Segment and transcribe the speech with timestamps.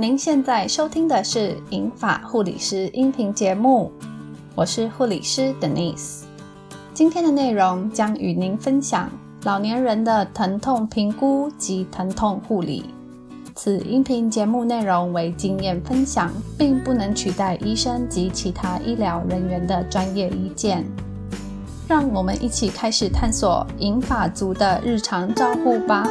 [0.00, 1.38] 您现在收听的是
[1.68, 3.92] 《银发护理师》音频节目，
[4.54, 6.22] 我是护理师 Denise。
[6.94, 9.10] 今天的内容将与您分享
[9.42, 12.86] 老年人的疼痛评估及疼痛护理。
[13.54, 20.82] 此音频节目内容为经验分享，并不能取代医生及其他医疗人员的专业意见。
[21.86, 26.08] 让我们一起开始探索银发族的日常照护吧。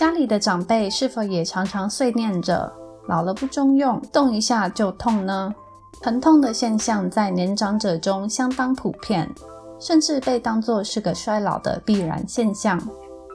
[0.00, 2.72] 家里的长辈是否也常常碎念着
[3.06, 5.54] “老了不中用，动一下就痛呢？”
[6.00, 9.30] 疼痛的现象在年长者中相当普遍，
[9.78, 12.80] 甚至被当作是个衰老的必然现象。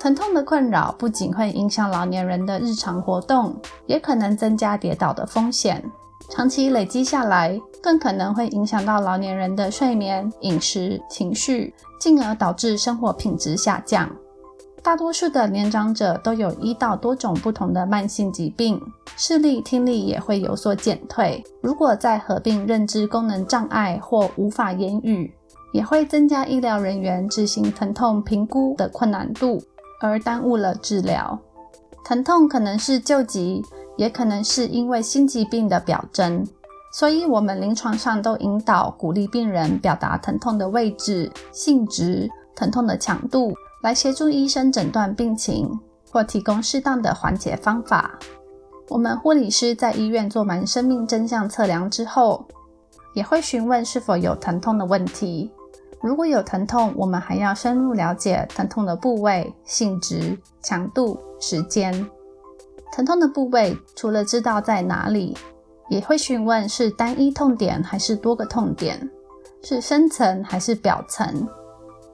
[0.00, 5.84] 疼痛的困扰不仅会影响老年人的日常活动，也可能增加跌倒的风险。
[6.30, 14.10] 长期累积下来，更可能会影响到老年人的睡眠、饮食、情绪，进而导致生活品质下降。
[14.86, 18.80] 大多数的年长者都有一到多种不同的慢性疾病，
[19.16, 21.42] 视力、听力也会有所减退。
[21.60, 25.34] 如果再合并认知功能障碍或无法言语，
[25.72, 29.60] 也会增加医疗人员执行疼痛评估的困难度，
[30.00, 31.36] 而耽误了治疗。
[32.04, 33.64] 疼痛可能是救急。
[33.96, 36.46] 也可能是因为新疾病的表征，
[36.92, 43.54] 所以我们临床上都引导鼓励病人表达疼痛的位置、性质、疼痛的强度，
[43.86, 45.70] 来协助医生诊断病情
[46.10, 48.18] 或提供适当的缓解方法。
[48.88, 52.44] 我们护理师在医院做完生命真相测量之后，
[53.14, 55.52] 也会询问是否有疼痛的问题。
[56.02, 61.92] 如果有疼痛，我们还要深入了解疼痛的部位、性质、强度、时间。
[62.90, 65.36] 疼痛的部位除了知道在哪里，
[65.88, 69.08] 也会询问是单一痛点还是多个痛点，
[69.62, 71.46] 是深层还是表层。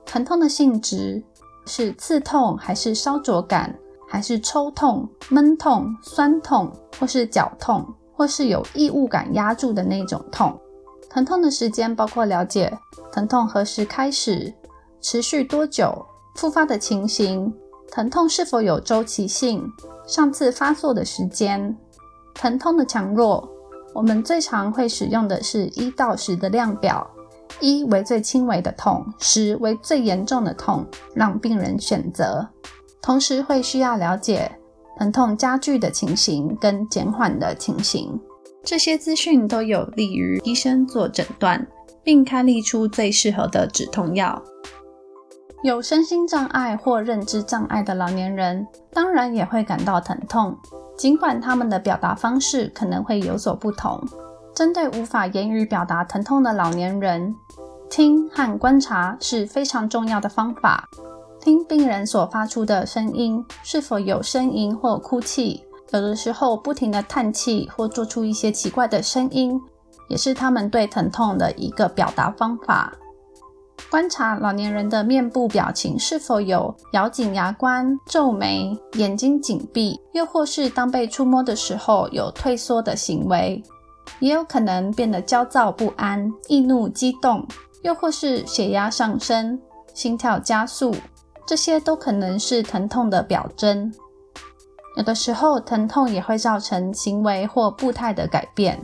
[0.04, 1.22] 疼痛的性质
[1.66, 3.74] 是刺痛还是烧灼感，
[4.08, 10.58] 还是抽痛、闷痛、酸痛，或是绞痛，或是有异物感压住的那种痛。
[11.08, 12.72] 疼痛的时间包括了解
[13.12, 14.52] 疼痛何时开始，
[15.00, 16.06] 持续多久，
[16.36, 17.52] 复发的情形，
[17.90, 19.70] 疼痛是否有周期性。
[20.06, 21.76] 上次发作的时间、
[22.34, 23.48] 疼痛的强弱，
[23.94, 27.08] 我们最常会使用的是一到十的量表，
[27.62, 30.84] 一为最轻微的痛，十为最严重的痛，
[31.14, 32.46] 让病人选择。
[33.00, 34.50] 同时会需要了解
[34.98, 38.20] 疼痛加剧的情形跟减缓的情形，
[38.62, 41.66] 这些资讯都有利于医生做诊断，
[42.02, 44.42] 并开立出最适合的止痛药。
[45.62, 50.58] 有身心障碍或认知障碍的老年人，当然也会感到疼痛，
[50.96, 54.00] 尽管他们的表达方式可能会有所不同。
[54.54, 57.34] 针对无法言语表达疼痛的老年人，
[57.88, 60.88] 听和观察是非常重要的方法。
[61.40, 69.58] 听病人所发出的声音是否有呻吟或哭泣，有的时候不停的叹气或做出一些奇怪的声音，
[70.08, 72.92] 也是他们对疼痛的一个表达方法。
[73.90, 83.60] 观察老年人的面部表情是否有咬紧牙关、皱眉、眼睛紧闭，又或是当被触摸的时候有退缩的行为，
[84.20, 87.46] 也有可能变得焦躁不安、易怒、激动，
[87.82, 89.60] 又或是血压上升、
[89.94, 90.94] 心跳加速，
[91.46, 93.92] 这些都可能是疼痛的表征。
[94.96, 98.78] 有的时候，疼痛也会造成行为或步态的改变。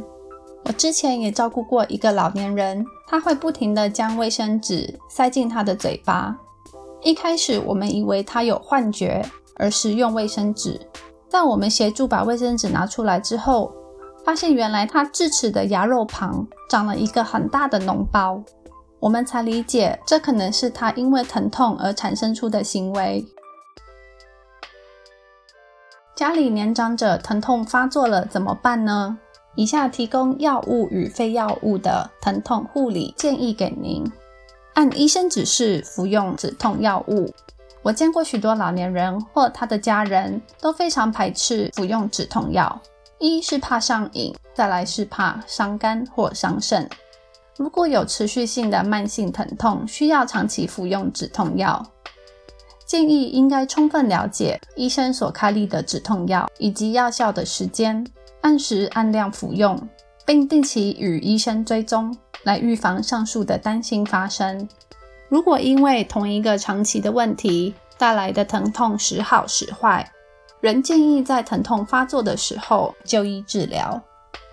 [0.64, 6.36] 我之前也照顾过一个老年人，他会不停地将卫生纸塞进他的嘴巴。
[7.02, 9.24] 一开始我们以为他有幻觉
[9.56, 10.80] 而食用卫生纸，
[11.30, 13.72] 但我们协助把卫生纸拿出来之后，
[14.28, 18.38] 发现原来他智齿的牙肉旁长了一个很大的脓包。
[19.00, 23.24] 我们才理解，这可能是他因为疼痛而产生出的行为。
[26.14, 29.16] 家里年长者疼痛发作了怎么办呢？
[29.54, 34.04] 以下提供药物与非药物的疼痛护理建议给您。
[34.74, 37.32] 按医生指示服用止痛药物。
[37.80, 42.78] 我见过许多老年人或他的家人都非常排斥服用止痛药，
[43.18, 46.88] 一是怕上瘾，再来是怕伤肝或伤肾。
[47.56, 51.84] 如果有持续性的慢性疼痛，需要长期服用止痛药，
[52.86, 58.06] 建议应该充分了解医生所开立的止痛药以及药效的时间。
[58.40, 59.76] 按时按量服用，
[60.24, 64.68] 并定期与医生追踪，来预防上述的担心发生。
[65.28, 70.08] 如果因为同一个长期的问题带来的疼痛时好时坏，
[70.60, 74.00] 仍建议在疼痛发作的时候就医治疗。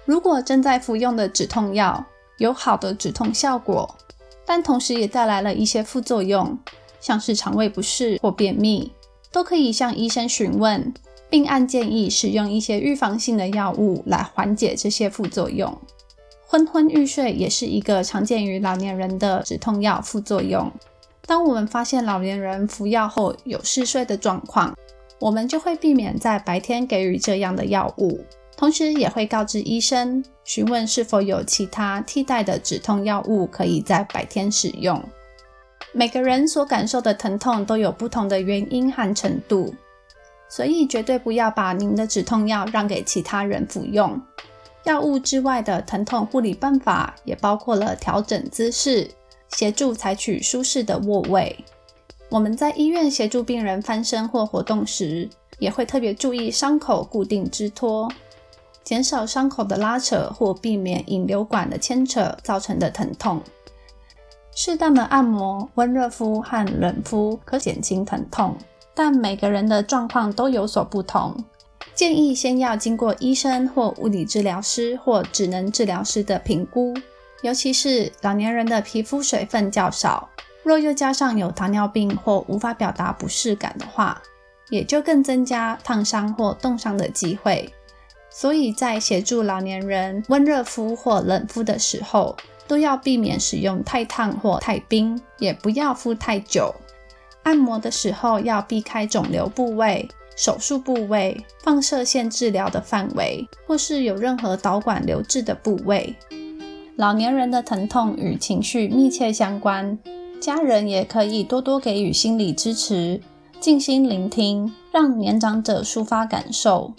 [0.06, 2.06] 如果正在服用的止痛药
[2.38, 3.96] 有好的止痛效果，
[4.46, 6.58] 但同时也带来了一些副作用，
[7.00, 8.92] 像是肠胃不适或便秘，
[9.32, 10.94] 都可以向医生询问。
[11.28, 15.76] 并按建议使用一些预防性的药物来缓解这些副作用。
[16.48, 20.72] 昏昏欲睡也是一个常见于老年人的止痛药副作用。
[21.26, 24.74] 当我们发现老年人服药后有嗜睡的状况，
[25.20, 28.24] 我们就会避免在白天给予这样的药物，
[28.58, 35.02] 同时也会告知医生，询问是否有其他替代的止痛药物可以在白天使用。
[35.94, 39.74] 每个人所感受的疼痛都有不同的原因和程度。
[40.48, 44.22] 所以绝对不要把您的止痛药让给其他人服用。
[44.84, 49.10] 药物之外的疼痛护理办法也包括了调整姿势、
[49.50, 51.58] 协助采取舒适的卧位。
[52.30, 55.30] 我们在医院协助病人翻身或活动时，
[55.60, 58.12] 也会特别注意伤口固定支托，
[58.84, 63.42] 减少伤口的拉扯或避免引流管的牵扯造成的疼痛。
[64.56, 68.56] 适当的按摩、温热敷和冷敷可减轻疼痛。
[68.98, 71.36] 但每个人的状况都有所不同，
[71.94, 76.94] 建议先要经过医生或物理治疗师或职能治疗师的评估。
[77.42, 80.30] 尤其是老年人的皮肤水分较少，
[80.66, 84.20] 若又加上有糖尿病或无法表达不适感的话，
[84.72, 87.72] 也就更增加烫伤或冻伤的机会。
[88.32, 92.36] 所以在协助老年人温热敷或冷敷的时候，
[92.68, 96.74] 都要避免使用太烫或太冰，也不要敷太久。
[97.44, 106.16] 按摩的时候要避开肿瘤部位、手术部位、放射线治疗的范围，或是有任何导管留置的部位。
[106.98, 109.98] 老年人的疼痛与情绪密切相关，
[110.40, 113.20] 家人也可以多多给予心理支持，
[113.60, 116.94] 静心聆听，让年长者抒发感受。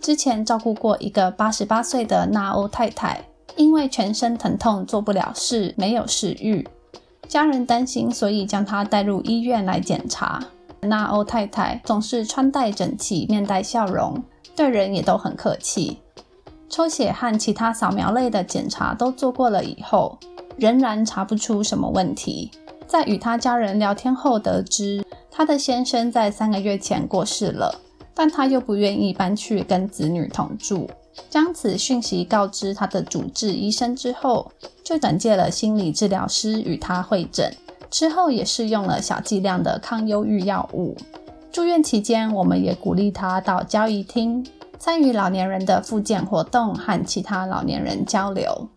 [0.00, 3.24] 之前照顾过一个八十八岁的纳欧太太，
[3.56, 6.66] 因为全身疼痛做不了事，没有食欲。
[7.28, 10.42] 家人担心，所以将她带入医院来检查。
[10.80, 14.22] 纳欧太太总是穿戴整齐，面带笑容，
[14.54, 15.98] 对人也都很客气。
[16.68, 20.18] 抽血和其他扫描类的检查都做过了以后，
[20.56, 22.50] 仍然查不出什么问题。
[22.92, 27.74] 在与他家人聊天后，得知他的先生在三个月前过世了，
[28.12, 30.90] 但他又不愿意搬去跟子女同住。
[31.30, 34.52] 将此讯息告知他的主治医生之后，
[34.84, 37.50] 就转介了心理治疗师与他会诊。
[37.88, 40.94] 之后也试用了小剂量的抗忧郁药物。
[41.50, 44.46] 住院期间，我们也鼓励他到交易厅
[44.78, 48.68] 参与老年人的复健活动，和其他老年人交流。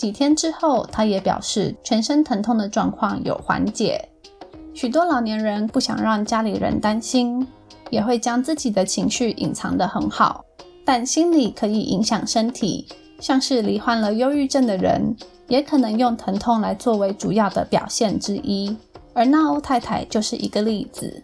[0.00, 4.08] 几天之后，他也表示全身疼痛的状况有缓解。
[4.72, 7.46] 许多老年人不想让家里人担心，
[7.90, 10.42] 也会将自己的情绪隐藏得很好。
[10.86, 12.86] 但心理可以影响身体，
[13.18, 15.14] 像是罹患了忧郁症的人，
[15.48, 18.74] 也可能用疼痛来作为主要的表现之一。
[19.12, 21.22] 而纳欧太太就是一个例子。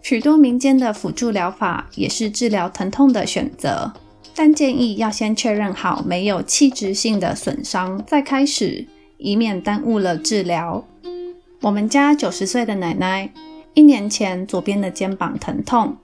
[0.00, 3.92] 许多民间的辅助疗法也是治疗疼痛的选择，
[4.40, 8.86] 但建议要先确认好没有器质性的损伤再开始，
[9.16, 10.86] 以免耽误了治疗。
[11.60, 13.32] 我们家九十岁的奶奶，
[13.74, 15.96] 一年前左边的肩膀疼痛。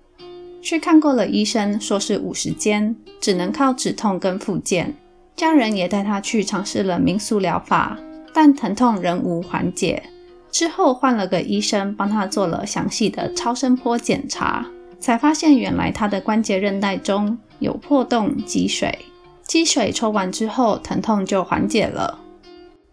[0.61, 4.93] 去看过了医生，说是五十肩，只能靠止痛跟复健。
[5.37, 7.97] 家人也带她去尝试了民俗疗法，
[8.33, 10.03] 但疼痛仍无缓解。
[10.51, 14.67] 之后换了个医生，帮她做了详细的超声波检查，
[14.99, 18.99] 才发现原来她的关节韧带中有破洞积水。
[19.43, 22.19] 积水抽完之后，疼痛就缓解了。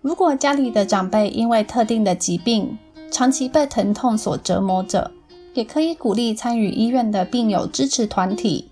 [0.02, 2.78] 如果家里的长辈因为特定的疾病，
[3.10, 5.12] 长期被疼痛所折磨着，
[5.54, 8.70] 也可以鼓励参与医院的病友支持团体，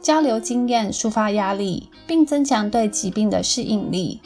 [0.00, 4.20] 交流经验、抒发压力，并增强对疾病的适应力。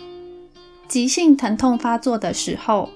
[0.88, 2.88] 急性疼痛发作的时候，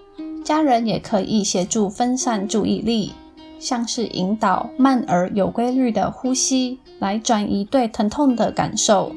[0.44, 3.12] 家人也可以协助分散注意力，
[3.58, 9.12] 像是引导慢而有规律的呼吸，来转移对疼痛的感受。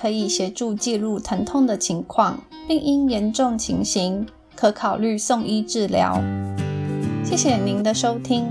[0.00, 6.22] 可以协助记录疼痛的情况，并因严重情形可考虑送医治疗。
[7.24, 8.46] 谢谢您的收听。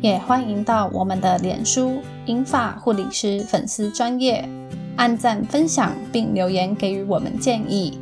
[0.00, 4.48] 也欢迎到我们的脸书英法护理师粉丝专业
[4.96, 7.98] 按赞分享，并留言给予我们建议。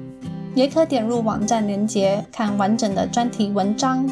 [0.54, 4.08] 也可点入网站链接看完整的专题文章。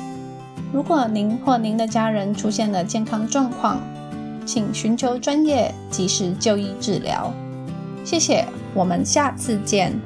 [0.72, 3.80] 如果您或您的家人出现了健康状况，
[4.44, 7.32] 请寻求专业及时就医治疗。
[8.04, 9.98] 谢谢，我们下次见。